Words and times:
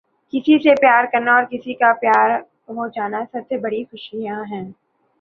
کسی 0.33 0.57
سے 0.59 0.73
پیار 0.75 1.03
کرنا 1.11 1.35
اور 1.35 1.43
کسی 1.51 1.73
کا 1.73 1.91
پیار 2.01 2.29
ہو 2.69 2.87
جانا 2.87 3.23
سب 3.31 3.47
سے 3.49 3.57
بڑی 3.57 3.83
خوشیاں 3.83 4.43
ہیں۔ 4.51 4.65